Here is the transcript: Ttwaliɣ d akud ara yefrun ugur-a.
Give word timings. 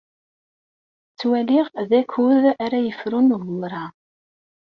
Ttwaliɣ 1.11 1.67
d 1.89 1.91
akud 1.99 2.43
ara 2.63 2.79
yefrun 2.81 3.35
ugur-a. 3.35 3.85